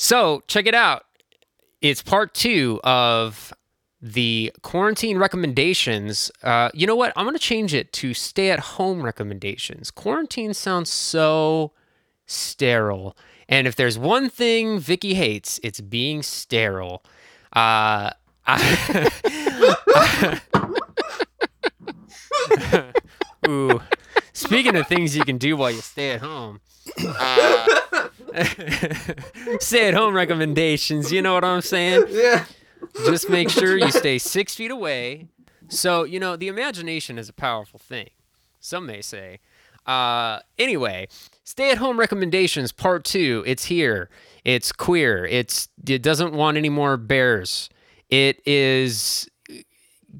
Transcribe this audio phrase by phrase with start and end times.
[0.00, 1.06] So check it out.
[1.82, 3.52] It's part two of
[4.00, 6.30] the quarantine recommendations.
[6.40, 7.12] Uh, you know what?
[7.16, 9.90] I'm going to change it to stay at home recommendations.
[9.90, 11.72] Quarantine sounds so
[12.26, 13.16] sterile.
[13.48, 17.02] And if there's one thing Vicky hates, it's being sterile.
[17.52, 18.10] Uh,
[18.46, 19.10] I,
[23.48, 23.80] Ooh.
[24.32, 26.60] Speaking of things you can do while you stay at home.
[27.04, 27.66] Uh,
[29.60, 32.04] stay at home recommendations, you know what I'm saying?
[32.08, 32.44] Yeah.
[33.06, 35.28] Just make sure you stay six feet away.
[35.68, 38.08] So, you know, the imagination is a powerful thing,
[38.60, 39.40] some may say.
[39.86, 41.08] Uh, anyway,
[41.44, 43.42] stay at home recommendations part two.
[43.46, 44.10] It's here.
[44.44, 45.24] It's queer.
[45.24, 47.70] It's it doesn't want any more bears.
[48.10, 49.28] It is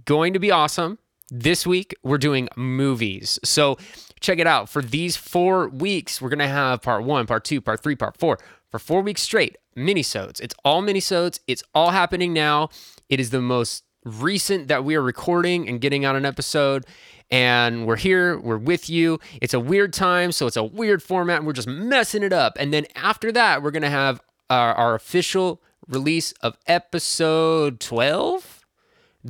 [0.04, 0.98] going to be awesome.
[1.30, 3.38] This week we're doing movies.
[3.45, 3.77] So
[4.20, 4.69] check it out.
[4.69, 8.38] For these four weeks, we're gonna have part one, part two, part three, part four.
[8.70, 10.41] For four weeks straight, minisodes.
[10.41, 11.41] It's all minisodes.
[11.46, 12.70] It's all happening now.
[13.09, 16.86] It is the most recent that we are recording and getting out an episode.
[17.30, 19.20] And we're here, we're with you.
[19.42, 22.56] It's a weird time, so it's a weird format, and we're just messing it up.
[22.58, 28.58] And then after that, we're gonna have our, our official release of episode 12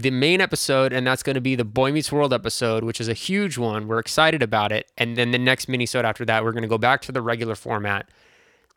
[0.03, 3.09] the main episode, and that's going to be the Boy Meets World episode, which is
[3.09, 3.89] a huge one.
[3.89, 4.91] We're excited about it.
[4.97, 7.55] And then the next minisode after that, we're going to go back to the regular
[7.55, 8.09] format.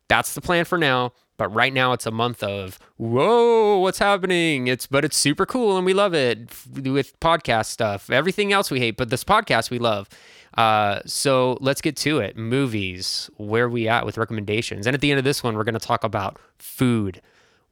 [0.07, 1.13] That's the plan for now.
[1.37, 4.67] But right now, it's a month of whoa, what's happening?
[4.67, 8.11] It's but it's super cool and we love it with podcast stuff.
[8.11, 10.07] Everything else we hate, but this podcast we love.
[10.55, 12.37] Uh, so let's get to it.
[12.37, 14.85] Movies, where we at with recommendations?
[14.85, 17.21] And at the end of this one, we're going to talk about food.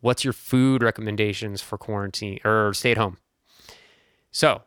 [0.01, 3.17] What's your food recommendations for quarantine or stay at home?
[4.31, 4.63] So,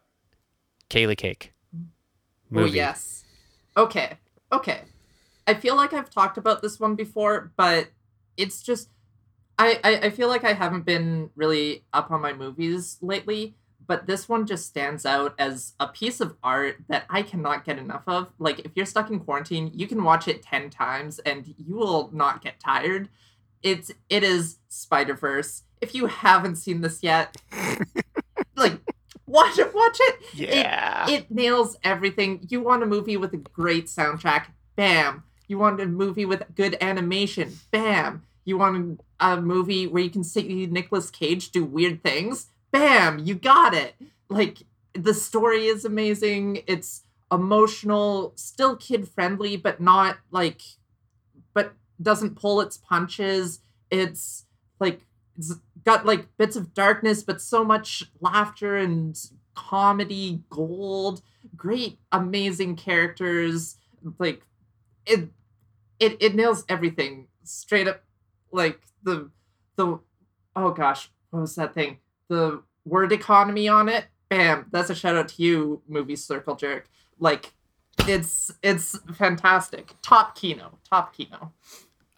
[0.91, 1.53] Kaylee Cake.
[1.75, 1.79] Oh,
[2.51, 2.71] Movie.
[2.71, 3.25] Oh, yes.
[3.77, 4.19] Okay.
[4.53, 4.83] Okay.
[5.47, 7.89] I feel like I've talked about this one before, but
[8.37, 8.89] it's just
[9.59, 13.55] I, I, I feel like I haven't been really up on my movies lately,
[13.87, 17.79] but this one just stands out as a piece of art that I cannot get
[17.79, 18.29] enough of.
[18.39, 22.11] Like if you're stuck in quarantine, you can watch it 10 times and you will
[22.13, 23.09] not get tired.
[23.63, 25.63] It's it is Spider-Verse.
[25.81, 27.37] If you haven't seen this yet,
[29.33, 30.21] watch it, watch it.
[30.35, 31.09] Yeah.
[31.09, 32.47] It, it nails everything.
[32.49, 34.47] You want a movie with a great soundtrack?
[34.77, 35.25] Bam.
[35.49, 37.59] You want a movie with good animation?
[37.71, 38.23] Bam.
[38.45, 42.49] You want a movie where you can see Nicolas Cage do weird things?
[42.71, 43.19] Bam.
[43.19, 43.95] You got it.
[44.29, 44.59] Like
[44.95, 46.63] the story is amazing.
[46.67, 50.61] It's emotional, still kid friendly, but not like,
[51.55, 53.61] but doesn't pull its punches.
[53.91, 54.45] It's
[54.81, 55.01] like
[55.37, 55.55] it's
[55.85, 59.19] got like bits of darkness, but so much laughter and
[59.55, 61.23] comedy gold.
[61.57, 63.77] Great, amazing characters.
[64.19, 64.43] Like
[65.07, 65.29] it,
[65.99, 68.03] it it nails everything straight up.
[68.51, 69.31] Like the
[69.77, 69.99] the
[70.57, 71.99] oh gosh, what was that thing?
[72.29, 74.07] The word economy on it.
[74.29, 74.67] Bam!
[74.71, 76.89] That's a shout out to you, movie circle jerk.
[77.19, 77.53] Like
[78.09, 79.95] it's it's fantastic.
[80.03, 80.79] Top Kino.
[80.89, 81.53] Top Kino.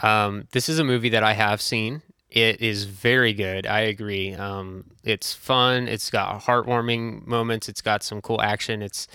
[0.00, 2.02] Um, this is a movie that I have seen.
[2.34, 3.64] It is very good.
[3.64, 4.34] I agree.
[4.34, 5.86] Um, it's fun.
[5.86, 7.68] It's got heartwarming moments.
[7.68, 8.82] It's got some cool action.
[8.82, 9.06] It's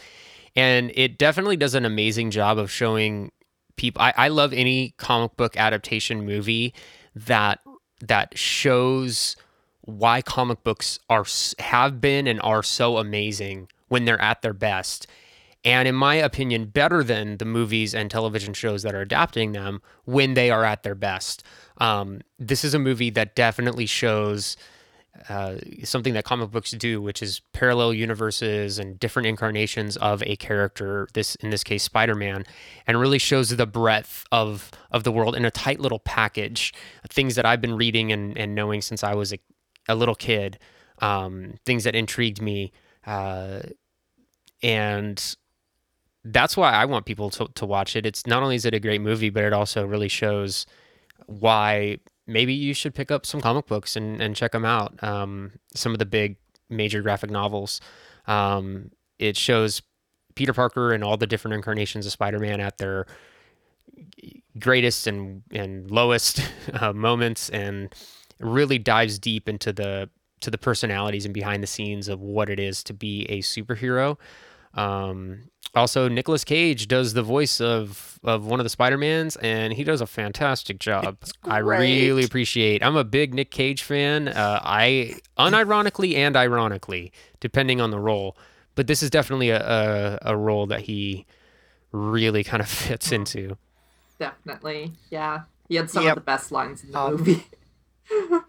[0.55, 3.33] and it definitely does an amazing job of showing
[3.75, 4.01] people.
[4.01, 6.73] I, I love any comic book adaptation movie
[7.13, 7.59] that
[7.99, 9.35] that shows
[9.81, 11.25] why comic books are
[11.59, 15.07] have been and are so amazing when they're at their best
[15.63, 19.81] and in my opinion, better than the movies and television shows that are adapting them
[20.05, 21.43] when they are at their best.
[21.77, 24.55] Um, this is a movie that definitely shows
[25.27, 30.37] uh, something that comic books do, which is parallel universes and different incarnations of a
[30.37, 31.09] character.
[31.13, 32.45] This, in this case, Spider-Man,
[32.87, 36.73] and really shows the breadth of of the world in a tight little package.
[37.09, 39.39] Things that I've been reading and, and knowing since I was a,
[39.89, 40.57] a little kid.
[40.99, 42.71] Um, things that intrigued me.
[43.05, 43.61] Uh,
[44.61, 45.35] and
[46.33, 48.05] that's why I want people to, to watch it.
[48.05, 50.65] It's not only is it a great movie, but it also really shows
[51.25, 51.97] why
[52.27, 55.01] maybe you should pick up some comic books and, and check them out.
[55.03, 56.37] Um, some of the big
[56.69, 57.81] major graphic novels.
[58.27, 59.81] Um, it shows
[60.35, 63.05] Peter Parker and all the different incarnations of Spider-Man at their
[64.59, 66.41] greatest and, and lowest
[66.73, 67.93] uh, moments and
[68.39, 70.09] really dives deep into the
[70.41, 74.17] to the personalities and behind the scenes of what it is to be a superhero.
[74.73, 79.73] Um, also, Nicolas Cage does the voice of of one of the Spider Mans, and
[79.73, 81.17] he does a fantastic job.
[81.43, 82.83] I really appreciate.
[82.83, 84.27] I'm a big Nick Cage fan.
[84.27, 88.35] Uh, I unironically and ironically, depending on the role,
[88.75, 91.25] but this is definitely a a, a role that he
[91.91, 93.57] really kind of fits into.
[94.17, 95.43] Definitely, yeah.
[95.67, 96.17] He had some yep.
[96.17, 97.45] of the best lines in the um, movie.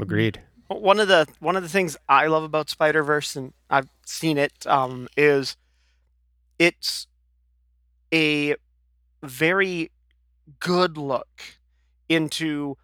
[0.00, 0.40] Agreed.
[0.74, 4.38] One of the one of the things I love about Spider Verse, and I've seen
[4.38, 5.56] it, um, is
[6.58, 7.06] it's
[8.12, 8.54] a
[9.22, 9.90] very
[10.60, 11.42] good look
[12.08, 12.76] into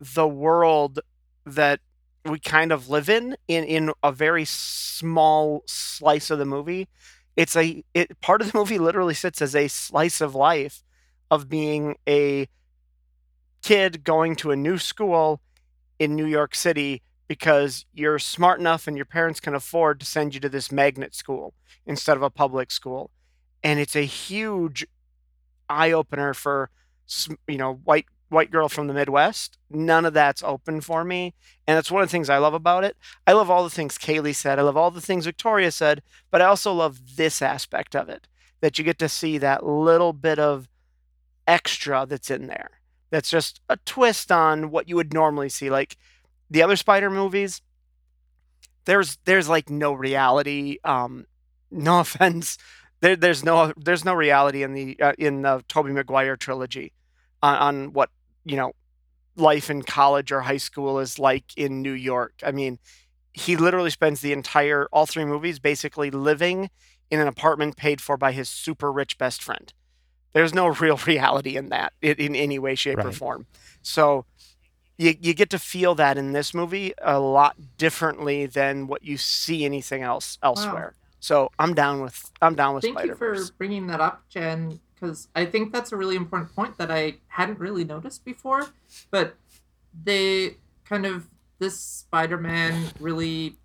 [0.00, 1.00] the world
[1.46, 1.80] that
[2.24, 6.88] we kind of live in in in a very small slice of the movie.
[7.36, 10.82] It's a it part of the movie literally sits as a slice of life
[11.30, 12.48] of being a
[13.62, 15.40] kid going to a new school
[15.98, 20.34] in New York City because you're smart enough and your parents can afford to send
[20.34, 21.54] you to this magnet school
[21.86, 23.08] instead of a public school.
[23.62, 24.84] And it's a huge
[25.68, 26.70] eye opener for
[27.46, 29.58] you know white white girl from the Midwest.
[29.70, 31.32] None of that's open for me.
[31.68, 32.96] And that's one of the things I love about it.
[33.28, 34.58] I love all the things Kaylee said.
[34.58, 38.26] I love all the things Victoria said, but I also love this aspect of it
[38.60, 40.68] that you get to see that little bit of
[41.46, 42.80] extra that's in there.
[43.10, 45.70] That's just a twist on what you would normally see.
[45.70, 45.96] Like
[46.50, 47.62] the other Spider movies,
[48.84, 50.78] there's there's like no reality.
[50.84, 51.26] Um,
[51.70, 52.58] no offense,
[53.00, 56.92] there, there's no there's no reality in the uh, in the Tobey Maguire trilogy
[57.42, 58.10] on, on what
[58.44, 58.72] you know
[59.36, 62.34] life in college or high school is like in New York.
[62.44, 62.78] I mean,
[63.32, 66.70] he literally spends the entire all three movies basically living
[67.10, 69.72] in an apartment paid for by his super rich best friend.
[70.32, 73.06] There's no real reality in that in, in any way, shape, right.
[73.06, 73.46] or form.
[73.82, 74.26] So
[75.00, 79.16] you, you get to feel that in this movie a lot differently than what you
[79.16, 80.94] see anything else elsewhere.
[80.94, 81.08] Wow.
[81.20, 83.38] So I'm down with I'm down with Thank Spider-Verse.
[83.38, 86.90] you for bringing that up, Jen because I think that's a really important point that
[86.90, 88.68] I hadn't really noticed before.
[89.10, 89.36] But
[90.04, 93.56] they kind of this Spider-Man really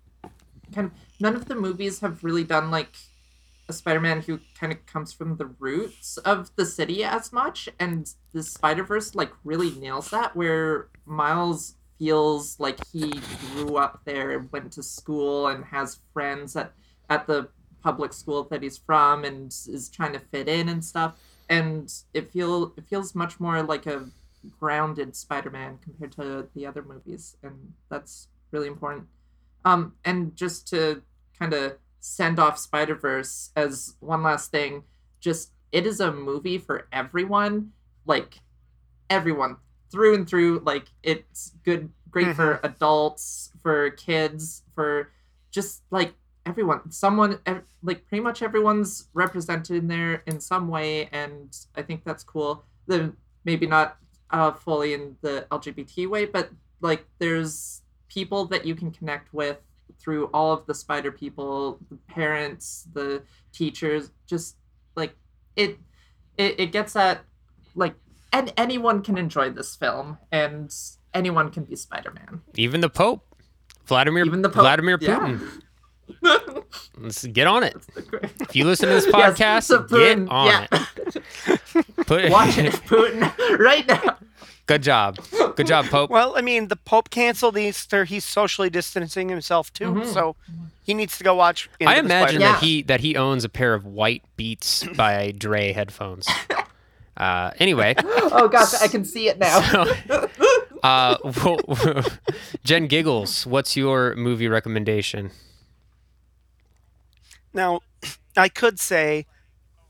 [0.74, 2.96] kind of none of the movies have really done like
[3.68, 8.12] a Spider-Man who kind of comes from the roots of the city as much, and
[8.32, 10.36] the Spider-Verse like really nails that.
[10.36, 13.10] Where Miles feels like he
[13.54, 16.72] grew up there and went to school and has friends at
[17.08, 17.48] at the
[17.82, 21.14] public school that he's from and is trying to fit in and stuff.
[21.48, 24.06] And it feel it feels much more like a
[24.60, 29.06] grounded Spider-Man compared to the other movies, and that's really important.
[29.64, 31.02] Um, and just to
[31.38, 34.84] kind of send off Spider-Verse as one last thing,
[35.20, 37.72] just it is a movie for everyone,
[38.06, 38.40] like
[39.10, 39.56] everyone
[39.90, 40.60] through and through.
[40.64, 42.36] Like it's good, great mm-hmm.
[42.36, 45.10] for adults, for kids, for
[45.50, 46.14] just like
[46.44, 47.40] everyone someone
[47.82, 52.64] like pretty much everyone's represented in there in some way and i think that's cool
[52.86, 53.12] the
[53.44, 53.96] maybe not
[54.30, 56.50] uh, fully in the lgbt way but
[56.80, 59.58] like there's people that you can connect with
[60.00, 63.22] through all of the spider people the parents the
[63.52, 64.56] teachers just
[64.94, 65.16] like
[65.56, 65.78] it
[66.38, 67.20] it, it gets at
[67.74, 67.94] like
[68.32, 70.74] and anyone can enjoy this film and
[71.14, 73.24] anyone can be spider-man even the pope
[73.86, 75.48] vladimir even the pope, vladimir putin yeah
[76.98, 77.76] Let's get on it.
[78.40, 80.66] If you listen to this podcast, yes, get on yeah.
[80.72, 81.96] it.
[82.06, 84.16] Put, Watch it, Putin, right now.
[84.66, 85.18] Good job.
[85.56, 86.10] Good job, Pope.
[86.10, 88.04] Well, I mean, the Pope canceled Easter.
[88.04, 90.12] He's socially distancing himself too, mm-hmm.
[90.12, 90.36] so
[90.82, 91.70] he needs to go watch.
[91.84, 96.28] I imagine that he that he owns a pair of white Beats by Dre headphones.
[97.16, 97.94] Uh, anyway.
[97.98, 99.60] oh gosh, I can see it now.
[99.62, 100.30] So,
[100.82, 102.02] uh,
[102.64, 105.30] Jen Giggles, what's your movie recommendation?
[107.54, 107.80] Now,
[108.36, 109.26] I could say,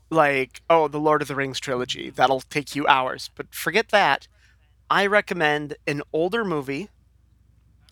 [0.09, 4.27] like, oh, the Lord of the Rings trilogy, that'll take you hours, but forget that.
[4.89, 6.89] I recommend an older movie.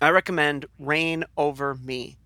[0.02, 2.18] I recommend Reign Over Me.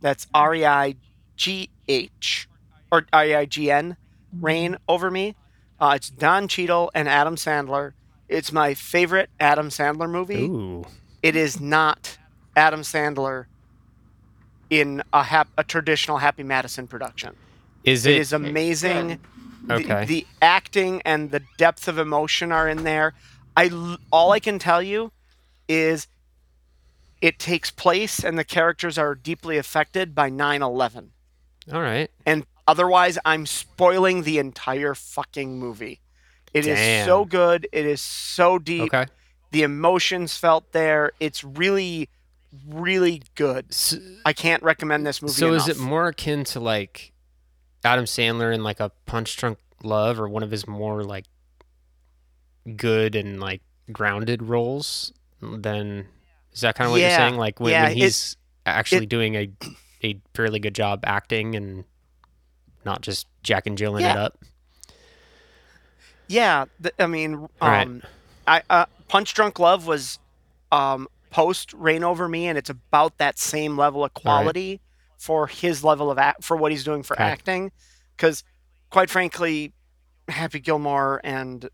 [0.00, 0.94] That's R E I
[1.36, 2.48] G H
[2.90, 3.96] or R E I G N,
[4.40, 5.34] Reign Over Me.
[5.80, 7.92] Uh, it's Don Cheadle and Adam Sandler.
[8.28, 10.44] It's my favorite Adam Sandler movie.
[10.44, 10.84] Ooh.
[11.22, 12.18] It is not
[12.56, 13.46] Adam Sandler
[14.70, 17.34] in a, hap- a traditional Happy Madison production.
[17.84, 18.16] Is it?
[18.16, 19.18] It is amazing.
[19.70, 20.04] Okay.
[20.04, 23.14] The, the, acting and the depth of emotion are in there.
[23.58, 25.10] I all I can tell you
[25.66, 26.06] is
[27.20, 31.08] it takes place and the characters are deeply affected by 9/11.
[31.72, 32.08] All right.
[32.24, 36.00] And otherwise I'm spoiling the entire fucking movie.
[36.54, 36.76] It Damn.
[37.00, 37.66] is so good.
[37.72, 38.94] It is so deep.
[38.94, 39.06] Okay.
[39.50, 41.10] The emotions felt there.
[41.18, 42.08] It's really
[42.66, 43.74] really good.
[43.74, 45.34] So, I can't recommend this movie.
[45.34, 45.68] So enough.
[45.68, 47.12] is it more akin to like
[47.84, 51.26] Adam Sandler in like a Punch Drunk Love, or one of his more like
[52.76, 55.12] good and like grounded roles?
[55.40, 56.06] Then
[56.52, 57.08] is that kind of what yeah.
[57.08, 57.36] you're saying?
[57.36, 58.32] Like when, yeah, when he's
[58.66, 59.50] it, actually it, doing a
[60.04, 61.84] a fairly good job acting and
[62.84, 64.12] not just Jack and Jilling yeah.
[64.12, 64.38] it up.
[66.28, 66.66] Yeah,
[66.98, 68.02] I mean, um, right.
[68.46, 70.18] I uh, Punch Drunk Love was
[70.70, 74.80] um, post Reign Over Me, and it's about that same level of quality
[75.16, 77.24] for his level of act for what he's doing for Okay.
[77.24, 77.72] acting.
[78.16, 78.44] Because,
[78.90, 79.72] quite frankly,
[80.28, 81.68] Happy Gilmore and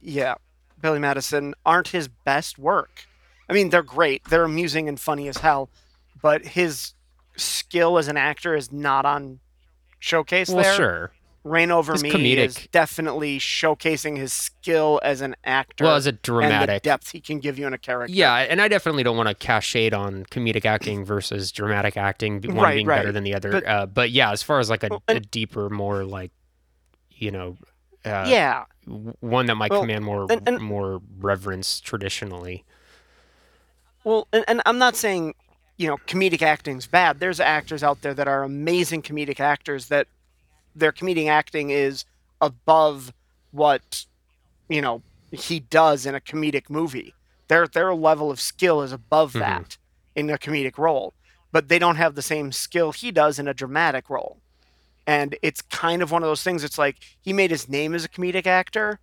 [0.00, 0.34] yeah,
[0.80, 3.06] Billy Madison aren't his best work.
[3.48, 4.24] I mean, they're great.
[4.30, 5.70] They're amusing and funny as hell,
[6.22, 6.94] but his
[7.36, 9.40] skill as an actor is not on
[9.98, 10.74] showcase Well, there.
[10.74, 11.12] sure.
[11.42, 16.06] Reign Over His Me comedic- is definitely showcasing his skill as an actor Well, as
[16.06, 16.82] a and the dramatic.
[16.82, 18.12] depth he can give you in a character.
[18.14, 22.42] Yeah, and I definitely don't want to cast shade on comedic acting versus dramatic acting,
[22.42, 22.98] one Right, being right.
[22.98, 23.52] better than the other.
[23.52, 26.30] But- uh, but yeah, as far as like a, Well, a deeper, more like,
[27.10, 27.56] you know,
[28.04, 28.64] uh, yeah.
[29.20, 32.64] One that might Well, command more and- and- more reverence traditionally.
[34.04, 35.34] Well, and, and I'm not saying,
[35.76, 37.20] you know, comedic acting's bad.
[37.20, 40.06] There's actors out there that are amazing comedic actors that
[40.74, 42.04] their comedic acting is
[42.40, 43.12] above
[43.50, 44.06] what,
[44.68, 47.14] you know, he does in a comedic movie.
[47.48, 49.40] Their their level of skill is above Mhm.
[49.40, 49.76] that
[50.14, 51.14] in a comedic role,
[51.52, 54.38] but they don't have the same skill he does in a dramatic role.
[55.10, 56.62] And it's kind of one of those things.
[56.62, 59.00] It's like he made his name as a comedic actor,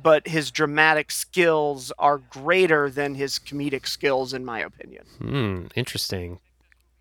[0.00, 5.04] but his dramatic skills are greater than his comedic skills, in my opinion.
[5.18, 6.38] Hmm, interesting.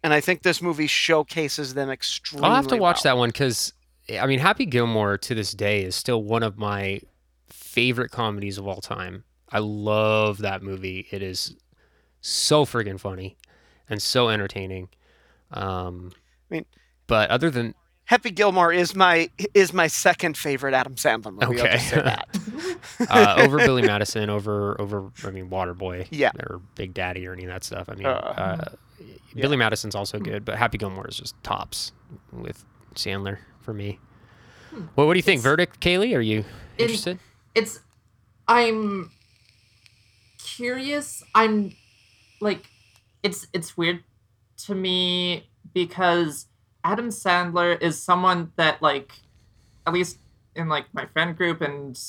[0.01, 2.47] And I think this movie showcases them extremely.
[2.47, 3.13] I'll have to watch well.
[3.13, 3.73] that one because,
[4.19, 7.01] I mean, Happy Gilmore to this day is still one of my
[7.49, 9.23] favorite comedies of all time.
[9.51, 11.05] I love that movie.
[11.11, 11.55] It is
[12.21, 13.37] so friggin' funny
[13.87, 14.89] and so entertaining.
[15.51, 16.11] Um,
[16.49, 16.65] I mean-
[17.05, 17.75] but other than
[18.07, 21.59] Happy Gilmore is my is my second favorite Adam Sandler movie.
[21.59, 21.71] I'll Okay.
[21.73, 22.27] just say that.
[23.09, 26.31] uh, over Billy Madison, over over I mean Waterboy, Yeah.
[26.39, 27.89] or Big Daddy or any of that stuff.
[27.89, 28.65] I mean, Uh, uh,
[29.35, 31.91] Billy Madison's also good, but Happy Gilmore is just tops
[32.31, 32.63] with
[32.95, 33.99] Sandler for me.
[34.95, 35.39] Well, what do you think?
[35.39, 36.15] It's- Verdict, Kaylee?
[36.15, 36.39] Are you
[36.77, 37.19] In- interested?
[37.55, 37.79] it's
[38.49, 39.09] i'm
[40.37, 41.73] curious i'm
[42.39, 42.69] like
[43.23, 44.03] it's it's weird
[44.57, 46.45] to me because
[46.87, 49.11] adam sandler is someone that like
[49.85, 50.17] at least
[50.55, 51.99] in like my friend group and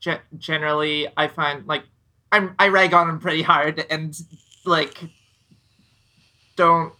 [0.00, 1.84] ge- generally i find like
[2.32, 4.18] i'm i rag on him pretty hard and
[4.64, 4.98] like
[6.56, 6.92] don't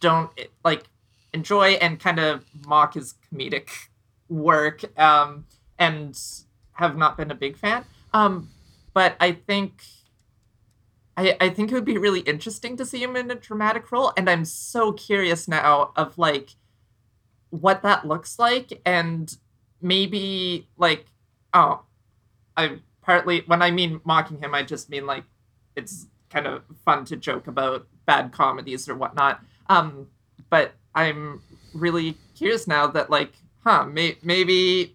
[0.00, 0.30] don't
[0.64, 0.84] like
[1.32, 3.68] enjoy and kind of mock his comedic
[4.28, 5.44] work um
[5.78, 6.18] and
[6.72, 7.84] have not been a big fan.
[8.12, 8.48] Um,
[8.94, 9.84] but I think
[11.16, 14.12] I, I think it would be really interesting to see him in a dramatic role,
[14.16, 16.50] and I'm so curious now of like
[17.50, 19.34] what that looks like, and
[19.80, 21.06] maybe like
[21.54, 21.82] oh,
[22.56, 25.24] I partly when I mean mocking him, I just mean like
[25.76, 29.40] it's kind of fun to joke about bad comedies or whatnot.
[29.68, 30.08] Um,
[30.50, 31.42] but I'm
[31.74, 33.32] really curious now that like,
[33.64, 34.94] huh, may- maybe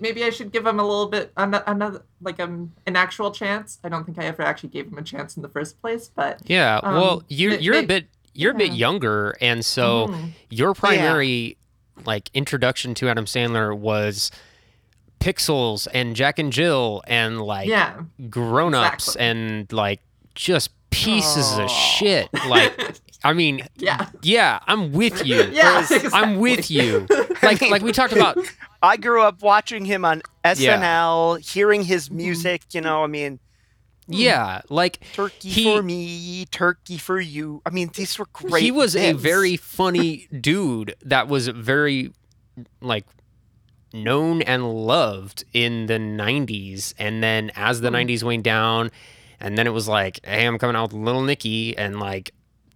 [0.00, 3.78] maybe I should give him a little bit an- another like um an actual chance.
[3.84, 6.40] I don't think I ever actually gave him a chance in the first place, but
[6.44, 6.80] Yeah.
[6.82, 10.30] um, well, you're you're a bit you're a bit younger, and so Mhm.
[10.50, 11.56] your primary
[12.04, 14.30] like introduction to Adam Sandler was
[15.20, 19.26] Pixels and Jack and Jill and like yeah, grown ups exactly.
[19.26, 20.00] and like
[20.34, 21.64] just pieces Oh.
[21.64, 22.28] of shit.
[22.48, 25.42] Like, I mean, yeah, yeah, I'm with you.
[25.52, 27.06] yeah, I'm with you.
[27.42, 28.38] Like, like we talked about.
[28.82, 32.62] I grew up watching him on SNL, hearing his music.
[32.72, 33.38] You know, I mean,
[34.08, 37.60] Yeah, like turkey He- for me, turkey for you.
[37.66, 38.62] I mean, these were great.
[38.62, 42.12] he was a very funny dude that was very
[42.80, 43.04] like
[43.92, 47.96] known and loved in the 90s and then as the Hmm.
[47.96, 48.90] 90s went down
[49.38, 52.32] and then it was like hey i'm coming out with little nicky and like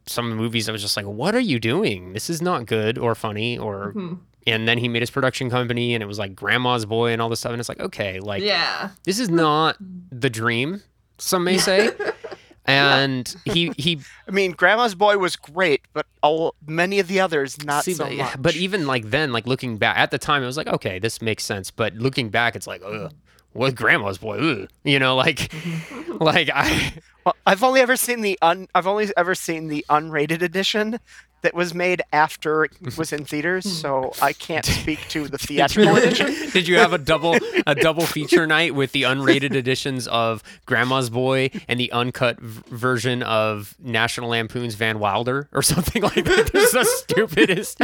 [0.09, 3.15] some movies i was just like what are you doing this is not good or
[3.15, 4.19] funny or Mhm.
[4.47, 7.29] and then he made his production company and it was like grandma's boy and all
[7.29, 9.77] this stuff and it's like okay like yeah, this is not
[10.11, 10.83] the dream
[11.19, 11.91] some may say
[12.67, 17.65] and he he I mean, Grandma's Boy was great, but all many of the others
[17.65, 18.43] not See, so but, much.
[18.43, 21.23] but even like then, like looking back at the time, it was like, okay, this
[21.23, 21.71] makes sense.
[21.71, 23.13] But looking back, it's like, ugh,
[23.53, 24.69] what grandma's boy, ugh.
[24.85, 25.53] you know, like,
[26.21, 26.93] like I,
[27.25, 28.69] Well, I've only ever seen the un.
[28.75, 30.99] I've only ever seen the unrated edition
[31.43, 33.71] that was made after it was in theaters, hmm.
[33.71, 36.35] so I can't speak to the theatrical edition.
[36.51, 37.37] did you have a double
[37.67, 42.63] a double feature night with the unrated editions of Grandma's Boy and the uncut v-
[42.75, 46.51] version of National Lampoon's Van Wilder or something like that?
[46.53, 47.81] This is the stupidest.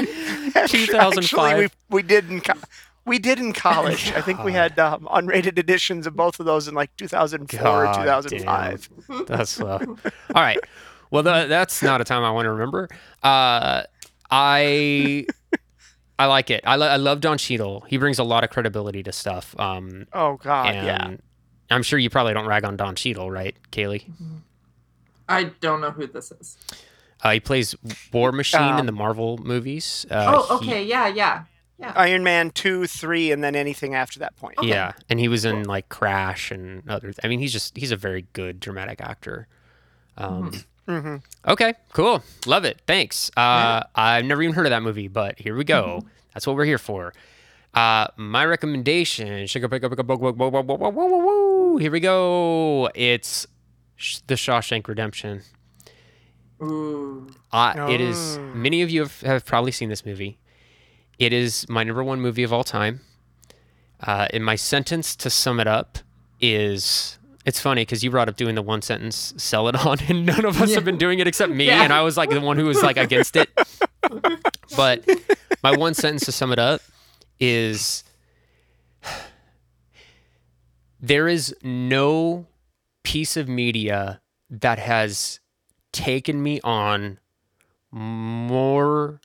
[0.57, 1.59] Actually, 2005.
[1.59, 2.55] we we did in co-
[3.07, 4.13] we did in college.
[4.13, 7.85] I think we had um, unrated editions of both of those in like 2004 or
[7.85, 8.89] God 2005.
[9.27, 9.97] That's uh, all
[10.35, 10.59] right.
[11.11, 12.89] Well, tha- that's not a time I want to remember.
[13.23, 13.83] Uh,
[14.31, 15.27] I
[16.19, 16.63] I like it.
[16.67, 17.83] I, lo- I love Don Cheadle.
[17.89, 19.55] He brings a lot of credibility to stuff.
[19.59, 21.17] Um, Oh God, and yeah.
[21.71, 24.05] I'm sure you probably don't rag on Don Cheadle, right, Kaylee?
[25.29, 26.57] I don't know who this is.
[27.23, 27.75] Uh, he plays
[28.13, 30.05] War Machine in Um, the Marvel movies.
[30.11, 31.45] Uh, oh, he- okay, yeah, yeah,
[31.79, 31.93] yeah.
[31.97, 34.59] Iron Man two, three, and then anything after that point.
[34.59, 34.69] Okay.
[34.69, 37.13] Yeah, and he was in like Crash and other.
[37.23, 39.49] I mean, he's just he's a very good dramatic actor.
[40.17, 40.53] Um,
[40.89, 41.17] hmm
[41.47, 42.81] Okay, cool, love it.
[42.87, 43.31] Thanks.
[43.37, 46.05] Uh, I've never even heard of that movie, but here we go.
[46.33, 47.13] That's what we're here for.
[47.75, 49.47] Uh, my recommendation.
[49.49, 49.61] Here
[51.91, 52.91] we go.
[52.95, 53.47] It's
[54.27, 55.43] The Shawshank Redemption.
[56.63, 57.29] Ooh.
[57.53, 58.39] Uh, It is.
[58.39, 58.43] Oh.
[58.55, 60.39] Many of you have, have probably seen this movie.
[61.19, 63.01] It is my number one movie of all time.
[64.01, 65.99] Uh, and my sentence to sum it up
[66.41, 70.27] is it's funny because you brought up doing the one sentence sell it on, and
[70.27, 70.75] none of us Yeah.
[70.77, 71.83] have been doing it except me, Yeah.
[71.83, 73.49] and I was like the one who was like against it.
[74.77, 75.05] but
[75.63, 76.81] my one sentence to sum it up
[77.41, 78.05] is
[81.01, 82.47] there is no
[83.03, 85.41] piece of media that has
[85.93, 87.19] taken me on
[87.91, 89.21] more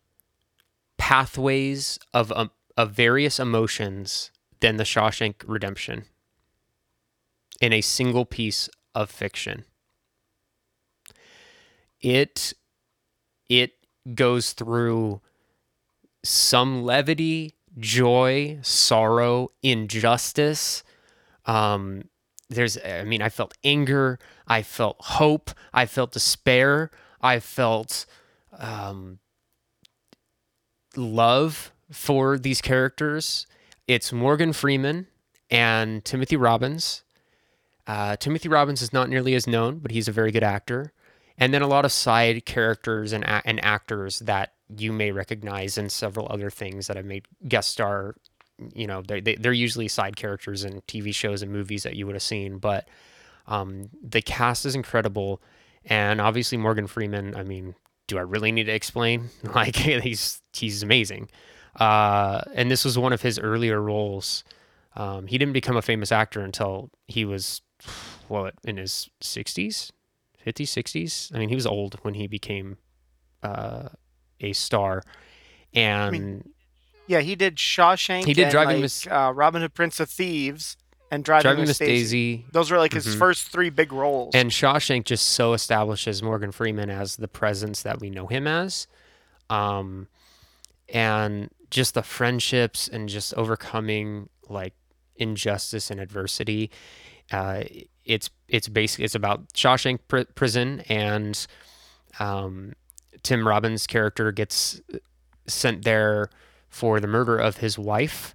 [0.99, 4.29] pathways of um, of various emotions
[4.59, 6.05] than the Shawshank Redemption
[7.59, 9.65] in a single piece of fiction.
[11.99, 12.53] It
[13.49, 13.73] it
[14.13, 15.21] goes through
[16.23, 20.83] some levity, joy, sorrow, injustice.
[21.45, 22.03] Um,
[22.49, 26.91] there's, I mean, I felt anger, I felt hope, I felt despair,
[27.21, 28.05] I felt
[28.57, 29.19] um,
[30.95, 33.47] love for these characters.
[33.87, 35.07] It's Morgan Freeman
[35.49, 37.03] and Timothy Robbins.
[37.87, 40.93] Uh, Timothy Robbins is not nearly as known, but he's a very good actor.
[41.37, 45.77] And then a lot of side characters and, a- and actors that you may recognize
[45.77, 48.15] in several other things that have made guest star.
[48.75, 52.05] You know, they, they, they're usually side characters in TV shows and movies that you
[52.05, 52.57] would have seen.
[52.59, 52.87] But
[53.47, 55.41] um, the cast is incredible.
[55.85, 57.73] And obviously, Morgan Freeman, I mean,
[58.09, 59.29] do I really need to explain?
[59.55, 61.29] Like, he's, he's amazing.
[61.79, 64.43] Uh, and this was one of his earlier roles.
[64.95, 67.61] Um, he didn't become a famous actor until he was,
[68.27, 69.91] what, in his 60s,
[70.45, 71.33] 50s, 60s?
[71.33, 72.77] I mean, he was old when he became
[73.43, 73.89] uh,
[74.41, 75.03] a star.
[75.73, 76.49] And mean,
[77.07, 78.25] Yeah, he did Shawshank.
[78.25, 80.75] He did Driving like, Miss- uh, Robin Hood, Prince of Thieves,
[81.11, 82.37] and Driving, Driving Miss Daisy.
[82.37, 82.45] Daisy.
[82.51, 83.17] Those were like his Mhm.
[83.17, 84.35] first three big roles.
[84.35, 88.87] And Shawshank just so establishes Morgan Freeman as the presence that we know him as.
[89.49, 90.07] Um,
[90.87, 94.73] and just the friendships and just overcoming like
[95.15, 96.71] injustice and adversity.
[97.31, 97.63] Uh,
[98.05, 101.45] it's it's basically it's about Shawshank pr- prison and
[102.19, 102.73] um,
[103.23, 104.81] Tim Robbins' character gets
[105.47, 106.29] sent there
[106.69, 108.33] for the murder of his wife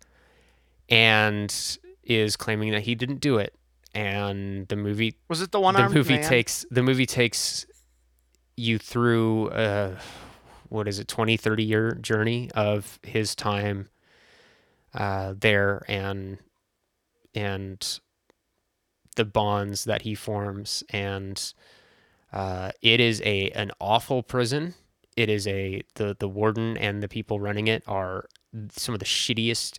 [0.89, 3.55] and is claiming that he didn't do it.
[3.95, 6.29] And the movie was it the one the movie man?
[6.29, 7.65] takes the movie takes
[8.57, 9.99] you through uh
[10.69, 13.89] what is it 20 30 year journey of his time
[14.95, 16.39] uh there and
[17.35, 18.01] and
[19.17, 21.55] the bonds that he forms and
[22.33, 24.75] uh it is a an awful prison
[25.17, 28.27] it is a the the warden and the people running it are
[28.71, 29.79] some of the shittiest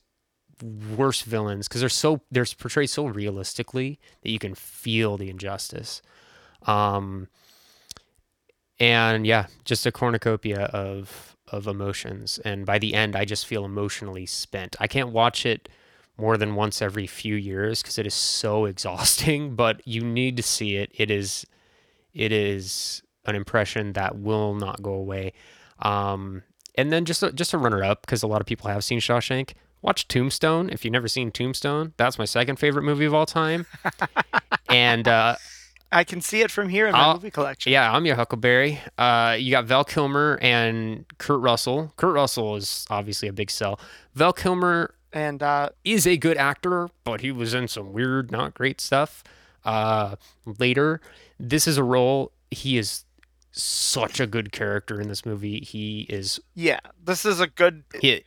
[0.63, 6.01] worst villains because they're so they're portrayed so realistically that you can feel the injustice.
[6.63, 7.27] Um,
[8.79, 12.39] and yeah, just a cornucopia of of emotions.
[12.39, 14.75] And by the end, I just feel emotionally spent.
[14.79, 15.69] I can't watch it
[16.17, 19.55] more than once every few years because it is so exhausting.
[19.55, 20.91] But you need to see it.
[20.93, 21.45] It is
[22.13, 25.33] it is an impression that will not go away.
[25.79, 26.43] Um,
[26.75, 28.83] and then just a, just to run it up because a lot of people have
[28.83, 29.53] seen Shawshank.
[29.85, 31.93] Watch Tombstone if you've never seen Tombstone.
[31.97, 33.67] That's my second favorite movie of all time.
[34.69, 35.35] and uh,
[35.91, 37.71] I can see it from here in my I'll- movie collection.
[37.71, 38.79] yeah, I'm your Huckleberry.
[38.97, 41.93] Uh, you got Val Kilmer and Kurt Russell.
[41.97, 43.79] Kurt Russell is obviously a big sell.
[44.15, 48.55] Val Kilmer And uh, is a good actor, but he was in some weird, not
[48.55, 49.23] great stuff.
[49.63, 50.15] Uh,
[50.59, 50.99] later,
[51.39, 52.31] this is a role.
[52.49, 53.05] He is
[53.51, 55.59] such a good character in this movie.
[55.59, 57.83] He is yeah, this is a good.
[58.01, 58.23] he,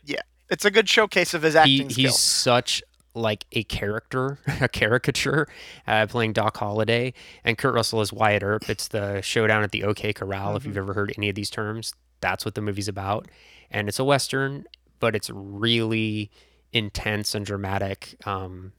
[0.50, 2.82] It's a good showcase of his he acting he's such
[3.14, 5.48] like a character, a caricature,
[5.86, 8.68] uh, playing Doc Holliday, and Kurt Russell is Wyatt Earp.
[8.68, 10.56] It's the showdown at the OK Corral.
[10.56, 13.28] If you've ever heard any of these terms, that's what the movie's about,
[13.70, 14.64] and it's a western,
[15.00, 16.30] but it's really
[16.72, 18.16] intense and dramatic.
[18.24, 18.72] Um,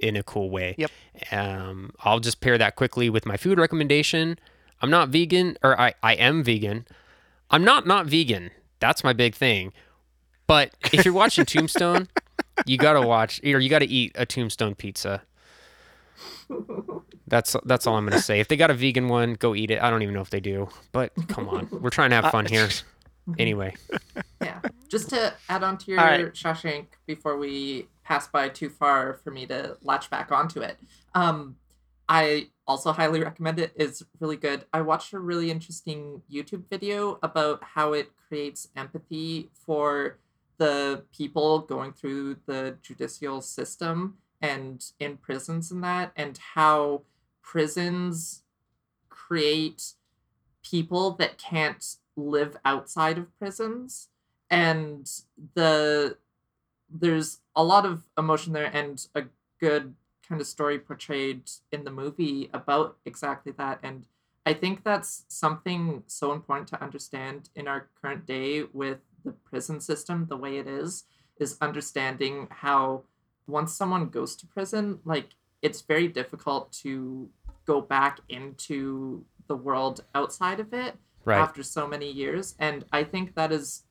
[0.00, 0.74] in a cool way.
[0.78, 0.90] Yep.
[1.32, 4.38] Um, I'll just pair that quickly with my food recommendation.
[4.82, 6.86] I'm not vegan, or I, I am vegan.
[7.50, 8.50] I'm not not vegan.
[8.78, 9.72] That's my big thing.
[10.46, 12.08] But if you're watching Tombstone,
[12.66, 15.22] you gotta watch or you gotta eat a Tombstone pizza.
[17.28, 18.40] That's that's all I'm gonna say.
[18.40, 19.82] If they got a vegan one, go eat it.
[19.82, 22.46] I don't even know if they do, but come on, we're trying to have fun
[22.46, 22.68] here.
[23.40, 23.74] Anyway,
[24.40, 24.60] yeah.
[24.88, 26.32] Just to add on to your All right.
[26.32, 30.78] Shawshank before we pass by too far for me to latch back onto it.
[31.12, 31.56] Um,
[32.08, 33.72] I also highly recommend it.
[33.74, 34.64] It's really good.
[34.72, 40.18] I watched a really interesting YouTube video about how it creates empathy for
[40.58, 47.02] the people going through the judicial system and in prisons and that, and how
[47.42, 48.42] prisons
[49.08, 49.92] create
[50.62, 54.08] people that can't live outside of prisons.
[54.50, 55.10] And
[55.54, 56.16] the
[56.88, 59.24] there's a lot of emotion there and a
[59.58, 59.94] good
[60.28, 63.80] kind of story portrayed in the movie about exactly that.
[63.82, 64.06] And
[64.46, 69.80] i think that's something so important to understand in our current day with the prison
[69.80, 71.04] system the way it is
[71.38, 73.02] is understanding how
[73.46, 77.28] once someone goes to prison like it's very difficult to
[77.66, 81.38] go back into the world outside of it right?
[81.38, 83.82] after so many years and i think that is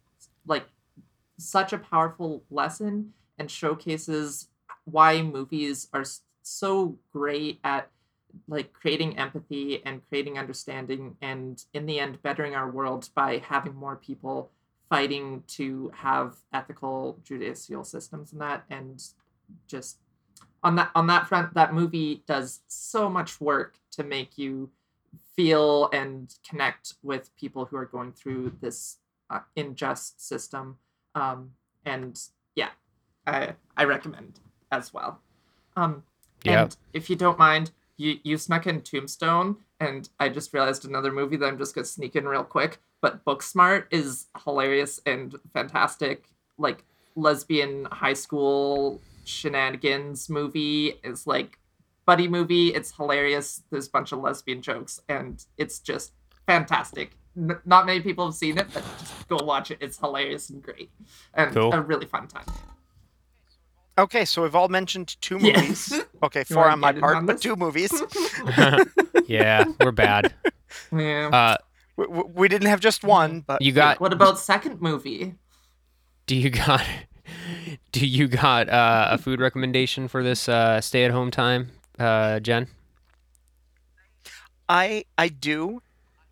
[0.48, 0.66] like
[1.38, 4.48] such a powerful lesson and showcases
[4.86, 6.06] why movies are
[6.42, 7.90] so great at
[8.48, 13.74] like creating empathy and creating understanding and in the end bettering our world by having
[13.74, 14.52] more people
[14.90, 19.04] fighting to have ethical judicial systems and that and
[19.68, 19.98] just
[20.64, 24.70] on that on that front that movie does so much work to make you
[25.36, 28.98] feel and connect with people who are going through this
[29.30, 30.78] uh, unjust system.
[31.14, 31.52] Um,
[31.86, 32.20] and
[32.56, 32.70] yeah
[33.28, 34.40] i i recommend
[34.72, 35.22] as well.
[35.76, 36.04] Um
[36.44, 36.60] Yep.
[36.60, 41.12] and if you don't mind you you snuck in tombstone and i just realized another
[41.12, 46.18] movie that i'm just gonna sneak in real quick but booksmart is hilarious and fantastic
[46.58, 46.80] like
[47.16, 51.52] lesbian high school shenanigans movie is like
[52.08, 56.14] buddy movie it's hilarious there's a bunch of lesbian jokes and it's just
[56.48, 60.50] fantastic N- not many people have seen it but just go watch it it's hilarious
[60.50, 60.90] and great
[61.36, 61.74] and Cool.
[61.74, 62.46] a really fun time
[63.98, 65.54] Okay, so we've all mentioned two Yeah.
[65.62, 66.02] movies.
[66.24, 67.94] Okay, four on my part, on but two movies.
[69.28, 70.34] yeah, we're bad.
[70.92, 71.56] yeah Uh,
[71.98, 74.00] we, we- we didn't have just one, but you got?
[74.00, 75.36] what about second movie
[76.28, 76.86] Do you got?
[77.92, 82.68] Do you got uh, a food recommendation for this uh, stay-at-home time, uh, Jen?
[84.68, 85.82] I I do.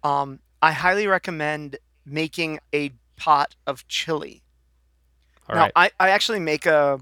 [0.03, 4.41] Um, I highly recommend making a pot of chili.
[5.49, 5.71] All now, right.
[5.75, 6.99] I, I actually make a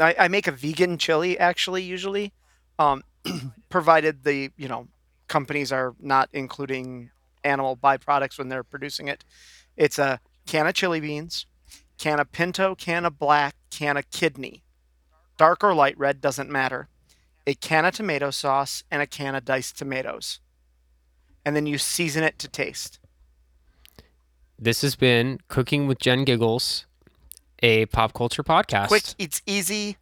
[0.00, 2.32] I, I make a vegan chili actually usually,
[2.78, 3.02] um,
[3.68, 4.88] provided the you know
[5.28, 7.10] companies are not including
[7.48, 9.24] animal byproducts when they're producing it.
[9.76, 11.46] It's a can of chili beans,
[11.98, 14.62] can of pinto, can of black, can of kidney,
[15.36, 16.88] dark or light red doesn't matter.
[17.46, 20.40] A can of tomato sauce and a can of diced tomatoes,
[21.44, 22.98] and then you season it to taste.
[24.58, 26.86] This has been Cooking with Jen Giggles,
[27.62, 28.88] a pop culture podcast.
[28.88, 29.96] quick it's easy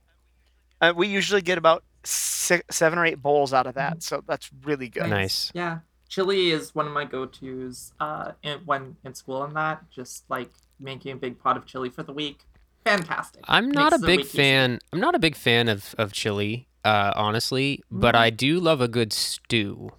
[0.80, 4.50] uh, we usually get about six, seven or eight bowls out of that so that's
[4.64, 5.50] really good Nice.
[5.54, 9.88] Yeah, chili is one of my go-tos uh, in, when in school and that.
[9.90, 12.40] Just like making a big pot of chili for the week.
[12.84, 13.42] Fantastic.
[13.48, 14.38] I'm not Makes a big week easy.
[14.38, 14.78] fan.
[14.92, 18.18] I'm not a big fan of of chili, uh, honestly, but Mm.
[18.18, 19.90] I do love a good stew.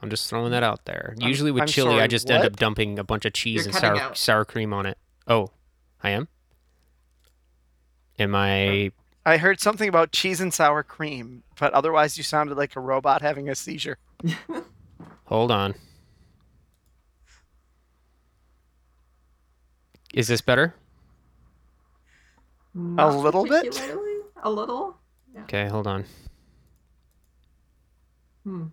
[0.00, 1.14] I'm just throwing that out there.
[1.20, 3.64] I'm- Usually with I'm chili, I sorry, just end up dumping a bunch of cheese
[3.66, 4.16] You're and sour out.
[4.16, 4.98] sour cream on it.
[5.26, 5.50] Oh,
[6.02, 6.28] I am.
[8.18, 8.92] Am I?
[9.24, 13.22] i heard something about cheese and sour cream but otherwise you sounded like a robot
[13.22, 13.98] having a seizure
[15.26, 15.74] Hold on.
[20.14, 20.74] Is this better?
[22.74, 23.80] Not little bit?
[24.42, 24.98] A little.
[25.42, 26.04] Okay, hold on.
[28.44, 28.66] Hmm.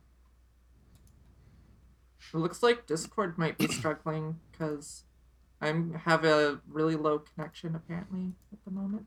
[2.34, 5.04] It looks like Discord might be struggling because
[5.62, 5.74] I
[6.06, 9.06] have a really low connection apparently at the moment.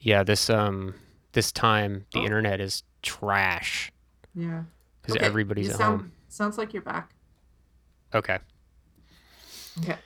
[0.00, 0.94] Yeah, this um
[1.32, 2.24] this time the Oh.
[2.24, 3.92] internet is trash
[4.34, 4.64] Yeah.
[5.02, 6.12] because Okay, everybody's you at sound, home.
[6.36, 7.14] Sounds like you're back.
[8.14, 8.38] Okay.
[9.78, 9.96] Okay.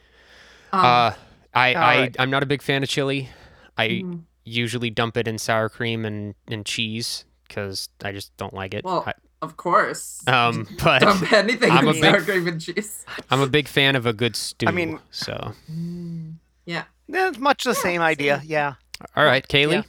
[0.73, 1.15] Um, uh, I
[1.55, 2.17] I alright.
[2.19, 3.29] I'm not a big fan of chili.
[3.77, 8.55] I mm, usually dump it in sour cream and and cheese because I just don't
[8.55, 8.85] like it.
[8.85, 9.07] well,
[9.43, 10.23] of course.
[10.29, 13.05] Um, but Dump anything I'm in a sour big- cream and cheese.
[13.31, 14.67] I'm a big fan of a good stew.
[14.69, 16.85] I mean- so Mm, yeah.
[17.09, 18.49] It's much the same idea same.
[18.51, 18.75] yeah
[19.17, 19.73] all right, Kaylee.
[19.73, 19.83] Yeah.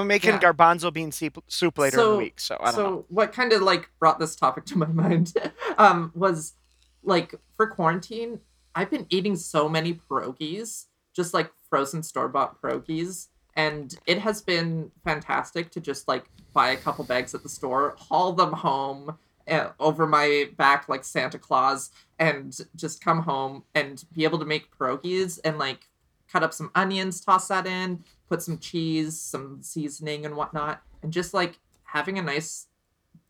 [0.00, 0.40] I'm making Yeah.
[0.40, 3.52] garbanzo bean soup, soup later in the week so i don't so know what kind
[3.52, 5.32] of like brought this topic to my mind
[5.78, 6.54] um was
[7.02, 8.40] like for quarantine
[8.74, 14.90] i've been eating so many pierogies just like frozen store-bought pierogies and it has been
[15.04, 19.16] fantastic to just like buy a couple bags at the store, haul them home
[19.48, 24.44] uh, over my back like Santa Claus, and just come home and be able to
[24.44, 25.88] make pierogies and like
[26.34, 31.12] cut up some onions, toss that in, put some cheese, some seasoning and whatnot, and
[31.12, 32.66] just like having a nice,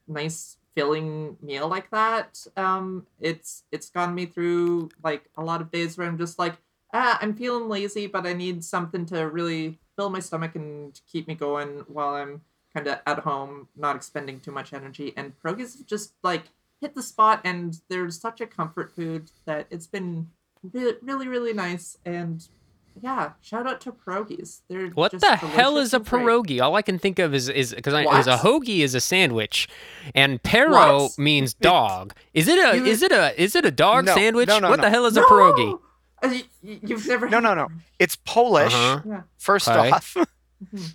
[0.09, 2.47] nice filling meal like that.
[2.57, 6.55] Um, it's it's gotten me through like a lot of days where I'm just like,
[6.95, 11.29] ah, I'm feeling lazy, but I need something to really fill my stomach and keep
[11.29, 12.40] me going while I'm
[12.73, 15.12] kind of at home, not expending too much energy.
[15.14, 16.45] And pierogies just like
[16.81, 20.31] hit the spot, and they're such a comfort food that it's been
[20.73, 21.99] really, really, really nice.
[22.07, 22.49] And
[23.00, 24.61] yeah, shout out to pierogies.
[24.68, 26.61] They're What just the hell is a and pierogi?
[26.62, 29.68] All I can think of is is because I is a hoagie is a sandwich,
[30.14, 31.18] and pero What?
[31.18, 32.14] means dog.
[32.33, 34.48] Is it a You- is it a is it a dog No, sandwich?
[34.48, 34.83] no, no, what no.
[34.85, 35.26] the hell is a No!
[35.28, 35.74] pierogi?
[36.22, 37.68] Uh, y- y- You've never No, had- no, no.
[37.98, 38.72] It's Polish.
[38.74, 39.00] Uh-huh.
[39.07, 39.22] Yeah.
[39.38, 39.90] First Okay.
[39.90, 40.16] off,
[40.74, 40.94] Mhm.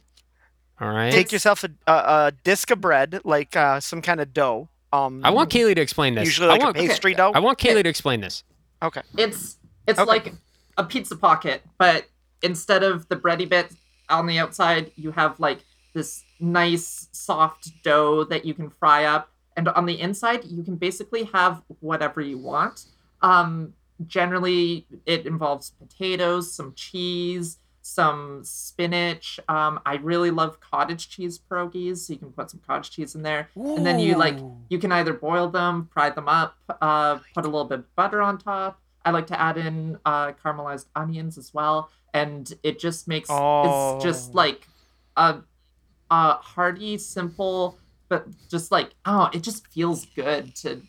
[0.81, 1.12] All right.
[1.12, 4.69] take yourself a, a, a disc of bread, like uh, some kind of dough.
[4.93, 6.25] Um, I want Kaylee to explain this.
[6.25, 7.31] usually like I want, a pastry dough.
[7.35, 8.43] I want Kaylee to explain this.
[8.81, 9.01] okay.
[9.17, 10.07] It's it's Okay.
[10.07, 10.33] like
[10.79, 12.05] a pizza pocket, but
[12.41, 13.67] instead of the bready bit
[14.09, 15.59] on the outside, you have like
[15.93, 20.77] this nice soft dough that you can fry up, and on the inside, you can
[20.77, 22.85] basically have whatever you want.
[23.21, 23.73] Um,
[24.07, 29.39] generally, it involves potatoes, some cheese, some spinach.
[29.49, 33.23] Um, I really love cottage cheese pierogies, so you can put some cottage cheese in
[33.23, 33.49] there.
[33.55, 34.37] And then you, like,
[34.69, 38.21] You can either boil them, fry them up, uh, put a little bit of butter
[38.21, 38.79] on top.
[39.10, 44.04] I like to add in uh, caramelized onions as well, and it just makes it's
[44.04, 44.38] just Oh.
[44.38, 44.67] like
[45.17, 45.39] a,
[46.12, 50.82] a hearty, simple, but just like oh, it just feels good to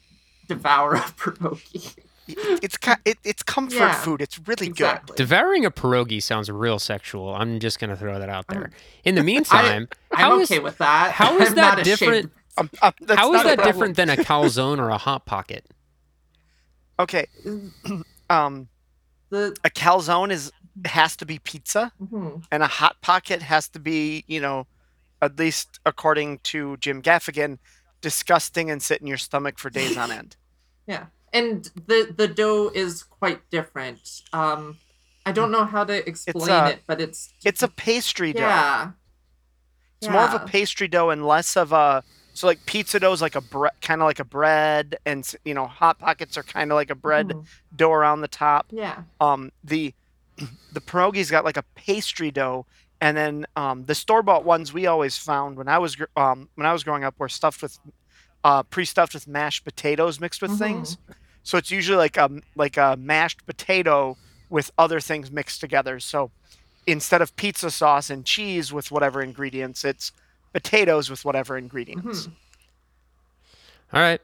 [0.49, 1.95] devour a pierogi.
[2.29, 4.21] it's it, it's comfort Yeah, food.
[4.21, 5.17] It's really exactly.
[5.17, 7.35] Devouring a pierogi sounds real sexual.
[7.35, 8.71] I'm just gonna throw that out there.
[9.05, 11.13] In the meantime, how I'm is- okay with that.
[11.13, 14.91] how is I'm that different- Um, um, how is that different than a calzone or
[14.91, 15.65] a hot pocket?
[16.99, 17.27] Okay.
[18.31, 18.69] um,
[19.29, 20.51] The a calzone is
[20.87, 22.45] has to be pizza, mhm.
[22.51, 24.67] and a hot pocket has to be, you know,
[25.21, 27.59] at least according to Jim Gaffigan,
[28.01, 30.37] disgusting and sit in your stomach for days on end.
[30.87, 34.23] Yeah, and the the dough is quite different.
[34.33, 34.79] Um,
[35.25, 38.41] I don't know how to explain uh, it, but it's It's a pastry dough.
[38.41, 38.91] yeah.
[40.01, 42.03] It's more of a pastry dough and less of a
[42.41, 45.53] so like pizza dough is like a bre- kind of like a bread, and you
[45.55, 47.45] know hot pockets are kind of like a bread Mhm.
[47.77, 48.67] dough around the top.
[48.71, 49.03] Yeah.
[49.21, 49.93] Um, the
[50.73, 52.67] the pierogi's got like a pastry dough,
[53.01, 56.49] and then um, the store bought ones we always found when I was gr- um,
[56.55, 57.79] when I was growing up were stuffed with
[58.43, 60.59] uh, pre-stuffed with mashed potatoes mixed with Mhm.
[60.59, 60.99] things.
[61.43, 64.17] So it's usually like a like a mashed potato
[64.49, 66.01] with other things mixed together.
[66.01, 66.31] So
[66.87, 70.11] instead of pizza sauce and cheese with whatever ingredients, it's
[70.53, 72.27] potatoes with whatever ingredients.
[72.27, 72.33] Mhm.
[73.93, 74.21] All right,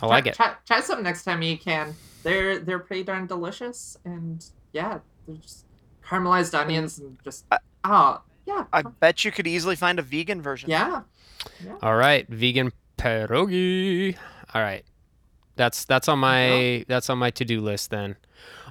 [0.00, 0.36] I like try, it.
[0.36, 1.94] Try, try some next time you can.
[2.22, 5.64] They're they're pretty darn delicious, and yeah, they're just
[6.06, 10.42] caramelized onions and just I- oh yeah I bet you could easily find a vegan
[10.42, 10.70] version.
[10.70, 11.02] yeah.
[11.82, 14.16] All right, vegan pierogi.
[14.54, 14.84] All right,
[15.56, 18.16] that's that's on my that's on my to do list then.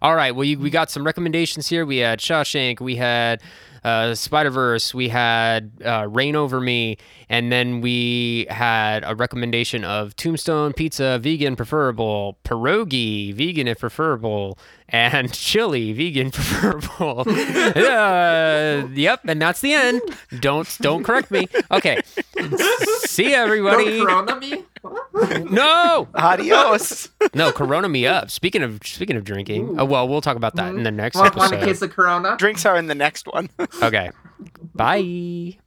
[0.02, 1.86] All right, well, you, we got some recommendations here.
[1.86, 3.42] We had Shawshank, we had
[3.84, 9.84] uh, Spider Verse, we had uh, Reign Over Me, and then we had a recommendation
[9.84, 17.24] of Tombstone Pizza, vegan preferable, pierogi, vegan if preferable, and chili, vegan preferable.
[17.28, 20.02] uh, yep, and that's the end.
[20.40, 21.48] Don't don't correct me.
[21.72, 22.02] Okay,
[23.02, 24.00] see everybody.
[24.00, 24.64] Don't me.
[24.82, 25.52] What?
[25.52, 27.10] No, Adios.
[27.34, 28.32] no, Corona me up.
[28.32, 30.98] Speaking of speaking of drinking, oh well, we'll talk about that in the mm-hmm.
[30.98, 31.68] next Want, want a episode.
[31.68, 32.36] case of Corona?
[32.38, 33.50] Drinks are in the next one.
[33.82, 34.12] Okay,
[34.76, 35.58] bye.